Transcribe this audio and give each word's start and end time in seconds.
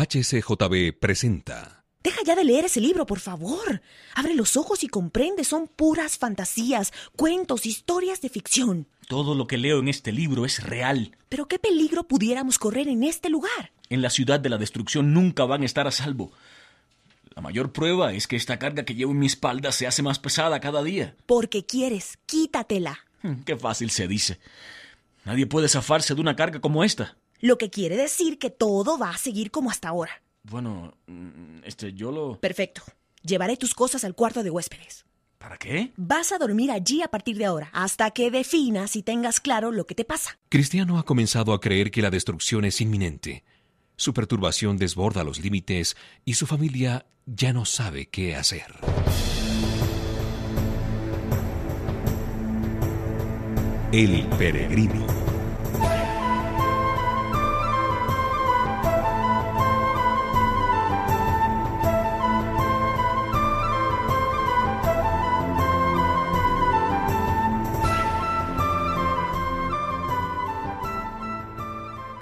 XSJB 0.00 0.98
presenta. 0.98 1.84
Deja 2.02 2.22
ya 2.24 2.34
de 2.34 2.44
leer 2.44 2.64
ese 2.64 2.80
libro, 2.80 3.04
por 3.04 3.20
favor. 3.20 3.82
Abre 4.14 4.34
los 4.34 4.56
ojos 4.56 4.82
y 4.82 4.88
comprende, 4.88 5.44
son 5.44 5.68
puras 5.68 6.16
fantasías, 6.16 6.92
cuentos, 7.16 7.66
historias 7.66 8.22
de 8.22 8.30
ficción. 8.30 8.88
Todo 9.06 9.34
lo 9.34 9.46
que 9.46 9.58
leo 9.58 9.80
en 9.80 9.88
este 9.88 10.12
libro 10.12 10.46
es 10.46 10.62
real. 10.62 11.14
Pero 11.28 11.46
¿qué 11.48 11.58
peligro 11.58 12.04
pudiéramos 12.04 12.58
correr 12.58 12.88
en 12.88 13.04
este 13.04 13.28
lugar? 13.28 13.72
En 13.90 14.00
la 14.00 14.08
ciudad 14.08 14.40
de 14.40 14.48
la 14.48 14.56
destrucción 14.56 15.12
nunca 15.12 15.44
van 15.44 15.62
a 15.62 15.66
estar 15.66 15.86
a 15.86 15.90
salvo. 15.90 16.32
La 17.34 17.42
mayor 17.42 17.72
prueba 17.72 18.14
es 18.14 18.26
que 18.26 18.36
esta 18.36 18.58
carga 18.58 18.84
que 18.84 18.94
llevo 18.94 19.12
en 19.12 19.18
mi 19.18 19.26
espalda 19.26 19.70
se 19.70 19.86
hace 19.86 20.02
más 20.02 20.18
pesada 20.18 20.60
cada 20.60 20.82
día. 20.82 21.14
Porque 21.26 21.66
quieres, 21.66 22.18
quítatela. 22.24 23.00
Qué 23.44 23.56
fácil 23.56 23.90
se 23.90 24.08
dice. 24.08 24.40
Nadie 25.26 25.46
puede 25.46 25.68
zafarse 25.68 26.14
de 26.14 26.20
una 26.22 26.36
carga 26.36 26.60
como 26.60 26.84
esta. 26.84 27.16
Lo 27.40 27.56
que 27.56 27.70
quiere 27.70 27.96
decir 27.96 28.38
que 28.38 28.50
todo 28.50 28.98
va 28.98 29.10
a 29.10 29.18
seguir 29.18 29.50
como 29.50 29.70
hasta 29.70 29.88
ahora. 29.88 30.22
Bueno, 30.42 30.94
mm, 31.06 31.64
este, 31.64 31.92
yo 31.94 32.12
lo... 32.12 32.38
Perfecto. 32.38 32.82
Llevaré 33.22 33.56
tus 33.56 33.74
cosas 33.74 34.04
al 34.04 34.14
cuarto 34.14 34.42
de 34.42 34.50
huéspedes. 34.50 35.04
¿Para 35.38 35.56
qué? 35.56 35.92
Vas 35.96 36.32
a 36.32 36.38
dormir 36.38 36.70
allí 36.70 37.02
a 37.02 37.08
partir 37.08 37.38
de 37.38 37.46
ahora, 37.46 37.70
hasta 37.72 38.10
que 38.10 38.30
definas 38.30 38.94
y 38.94 39.02
tengas 39.02 39.40
claro 39.40 39.72
lo 39.72 39.86
que 39.86 39.94
te 39.94 40.04
pasa. 40.04 40.38
Cristiano 40.50 40.98
ha 40.98 41.04
comenzado 41.04 41.54
a 41.54 41.60
creer 41.60 41.90
que 41.90 42.02
la 42.02 42.10
destrucción 42.10 42.66
es 42.66 42.82
inminente. 42.82 43.42
Su 43.96 44.12
perturbación 44.12 44.76
desborda 44.76 45.24
los 45.24 45.40
límites 45.40 45.96
y 46.26 46.34
su 46.34 46.46
familia 46.46 47.06
ya 47.24 47.54
no 47.54 47.64
sabe 47.64 48.06
qué 48.06 48.36
hacer. 48.36 48.74
El 53.92 54.26
peregrino. 54.38 55.19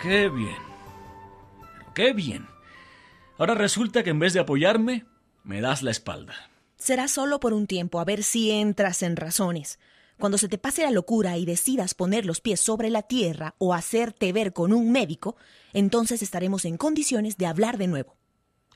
Qué 0.01 0.29
bien. 0.29 0.57
Pero 1.61 1.95
qué 1.95 2.13
bien. 2.13 2.47
Ahora 3.37 3.55
resulta 3.55 4.03
que 4.03 4.11
en 4.11 4.19
vez 4.19 4.33
de 4.33 4.41
apoyarme, 4.41 5.05
me 5.45 5.61
das 5.61 5.83
la 5.83 5.91
espalda. 5.91 6.35
Será 6.77 7.09
solo 7.09 7.41
por 7.41 7.53
un 7.53 7.67
tiempo, 7.67 7.99
a 7.99 8.05
ver 8.05 8.23
si 8.23 8.51
entras 8.51 9.03
en 9.03 9.17
razones. 9.17 9.79
Cuando 10.19 10.39
se 10.39 10.49
te 10.49 10.59
pase 10.59 10.83
la 10.83 10.91
locura 10.91 11.37
y 11.37 11.45
decidas 11.45 11.95
poner 11.95 12.27
los 12.27 12.41
pies 12.41 12.61
sobre 12.61 12.91
la 12.91 13.03
tierra 13.03 13.55
o 13.59 13.75
hacerte 13.75 14.33
ver 14.33 14.53
con 14.53 14.73
un 14.73 14.91
médico, 14.91 15.37
entonces 15.73 16.23
estaremos 16.23 16.65
en 16.65 16.77
condiciones 16.77 17.37
de 17.37 17.47
hablar 17.47 17.79
de 17.79 17.87
nuevo. 17.87 18.17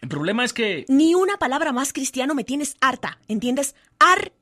El 0.01 0.09
problema 0.09 0.45
es 0.45 0.53
que... 0.53 0.85
Ni 0.89 1.15
una 1.15 1.37
palabra 1.37 1.73
más 1.73 1.93
cristiano 1.93 2.35
me 2.35 2.45
tienes 2.45 2.77
harta, 2.81 3.19
¿entiendes? 3.29 3.77
¡Harta! 4.01 4.42